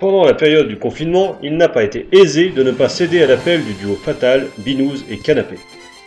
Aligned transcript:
Pendant 0.00 0.24
la 0.24 0.34
période 0.34 0.66
du 0.66 0.76
confinement, 0.76 1.38
il 1.40 1.56
n'a 1.56 1.68
pas 1.68 1.84
été 1.84 2.08
aisé 2.10 2.48
de 2.48 2.64
ne 2.64 2.72
pas 2.72 2.88
céder 2.88 3.22
à 3.22 3.28
l'appel 3.28 3.64
du 3.64 3.74
duo 3.74 3.94
fatal 3.94 4.48
Binous 4.58 5.04
et 5.08 5.18
Canapé. 5.18 5.54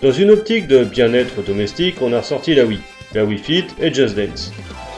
Dans 0.02 0.12
une 0.12 0.30
optique 0.30 0.68
de 0.68 0.84
bien-être 0.84 1.42
domestique, 1.42 1.96
on 2.02 2.12
a 2.12 2.20
ressorti 2.20 2.54
la 2.54 2.66
Wii, 2.66 2.82
la 3.16 3.24
Wii 3.24 3.38
Fit 3.38 3.66
et 3.82 3.94
Just 3.94 4.18
Dance. 4.18 4.52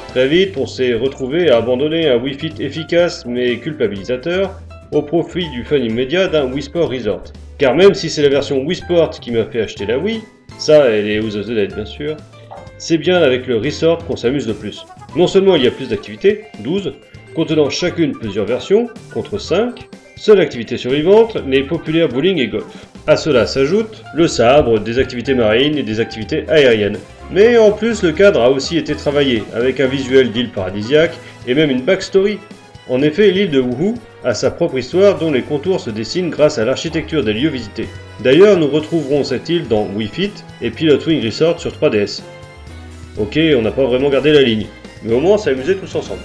Très 0.07 0.27
vite, 0.27 0.57
on 0.57 0.65
s'est 0.65 0.95
retrouvé 0.95 1.51
à 1.51 1.57
abandonner 1.57 2.09
un 2.09 2.17
Wii 2.17 2.33
Fit 2.33 2.53
efficace 2.59 3.25
mais 3.27 3.57
culpabilisateur 3.59 4.59
au 4.91 5.03
profit 5.03 5.47
du 5.51 5.63
fun 5.63 5.77
immédiat 5.77 6.27
d'un 6.27 6.51
Wii 6.51 6.63
Sport 6.63 6.89
Resort. 6.89 7.25
Car 7.59 7.75
même 7.75 7.93
si 7.93 8.09
c'est 8.09 8.23
la 8.23 8.29
version 8.29 8.63
Wii 8.65 8.77
Sport 8.77 9.11
qui 9.11 9.31
m'a 9.31 9.45
fait 9.45 9.61
acheter 9.61 9.85
la 9.85 9.99
Wii, 9.99 10.21
ça 10.57 10.89
elle 10.89 11.07
est 11.07 11.19
aux 11.19 11.29
the 11.29 11.45
Dead 11.45 11.75
bien 11.75 11.85
sûr, 11.85 12.17
c'est 12.79 12.97
bien 12.97 13.21
avec 13.21 13.45
le 13.45 13.57
Resort 13.57 14.03
qu'on 14.05 14.15
s'amuse 14.15 14.47
le 14.47 14.55
plus. 14.55 14.83
Non 15.15 15.27
seulement 15.27 15.55
il 15.55 15.63
y 15.63 15.67
a 15.67 15.71
plus 15.71 15.89
d'activités, 15.89 16.45
12, 16.61 16.93
contenant 17.35 17.69
chacune 17.69 18.13
plusieurs 18.13 18.45
versions, 18.45 18.87
contre 19.13 19.37
5, 19.37 19.87
seule 20.15 20.41
activité 20.41 20.77
survivante, 20.77 21.37
les 21.47 21.63
populaires 21.63 22.09
bowling 22.09 22.37
et 22.39 22.47
golf. 22.47 22.87
À 23.07 23.15
cela 23.15 23.47
s'ajoute 23.47 24.03
le 24.13 24.27
sabre, 24.27 24.79
des 24.79 24.99
activités 24.99 25.33
marines 25.33 25.77
et 25.77 25.83
des 25.83 25.99
activités 25.99 26.47
aériennes. 26.49 26.99
Mais 27.31 27.57
en 27.57 27.71
plus, 27.71 28.03
le 28.03 28.11
cadre 28.11 28.41
a 28.41 28.49
aussi 28.49 28.77
été 28.77 28.95
travaillé, 28.95 29.43
avec 29.53 29.79
un 29.79 29.87
visuel 29.87 30.31
d'île 30.31 30.51
paradisiaque 30.51 31.15
et 31.47 31.53
même 31.53 31.71
une 31.71 31.81
backstory. 31.81 32.39
En 32.89 33.01
effet, 33.01 33.31
l'île 33.31 33.51
de 33.51 33.59
Wuhu 33.59 33.93
a 34.23 34.33
sa 34.33 34.51
propre 34.51 34.77
histoire 34.77 35.17
dont 35.17 35.31
les 35.31 35.43
contours 35.43 35.79
se 35.79 35.91
dessinent 35.91 36.29
grâce 36.29 36.57
à 36.57 36.65
l'architecture 36.65 37.23
des 37.23 37.33
lieux 37.33 37.49
visités. 37.49 37.87
D'ailleurs, 38.23 38.57
nous 38.57 38.67
retrouverons 38.67 39.23
cette 39.23 39.47
île 39.47 39.67
dans 39.67 39.87
Wii 39.95 40.09
Fit 40.09 40.31
et 40.61 40.71
Pilot 40.71 40.99
Wing 41.05 41.23
Resort 41.23 41.59
sur 41.59 41.71
3DS. 41.71 42.21
Ok, 43.17 43.39
on 43.55 43.61
n'a 43.61 43.71
pas 43.71 43.85
vraiment 43.85 44.09
gardé 44.09 44.33
la 44.33 44.41
ligne, 44.41 44.65
mais 45.03 45.13
au 45.13 45.19
moins 45.19 45.35
on 45.35 45.37
s'est 45.37 45.51
amusé 45.51 45.75
tous 45.75 45.93
ensemble. 45.95 46.21